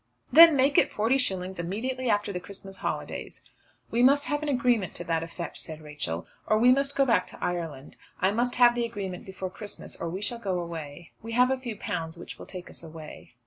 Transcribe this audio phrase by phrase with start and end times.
[0.33, 3.43] "Then make it forty shillings immediately after the Christmas holidays."
[3.93, 7.27] "I must have an agreement to that effect," said Rachel, "or we must go back
[7.27, 7.97] to Ireland.
[8.19, 11.11] I must have the agreement before Christmas, or we shall go back.
[11.21, 13.35] We have a few pounds which will take us away."